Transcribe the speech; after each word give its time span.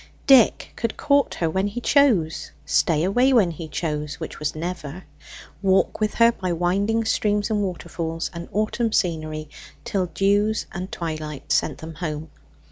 Dick 0.25 0.73
could 0.75 0.97
court 0.97 1.35
her 1.35 1.47
when 1.47 1.67
he 1.67 1.79
chose; 1.79 2.49
stay 2.65 3.03
away 3.03 3.31
when 3.33 3.51
he 3.51 3.67
chose, 3.67 4.19
which 4.19 4.39
was 4.39 4.55
never; 4.55 5.03
walk 5.61 5.99
with 5.99 6.15
her 6.15 6.31
by 6.31 6.51
winding 6.53 7.05
streams 7.05 7.51
and 7.51 7.61
waterfalls 7.61 8.31
and 8.33 8.49
autumn 8.51 8.91
scenery 8.91 9.47
till 9.85 10.07
dews 10.07 10.65
and 10.71 10.91
twilight 10.91 11.51
sent 11.51 11.77
them 11.77 11.93
home. 11.93 12.31